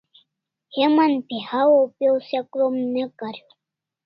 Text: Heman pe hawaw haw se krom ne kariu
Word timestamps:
Heman 0.75 1.13
pe 1.27 1.37
hawaw 1.49 1.85
haw 1.99 2.15
se 2.27 2.37
krom 2.51 2.75
ne 2.93 3.03
kariu 3.17 3.49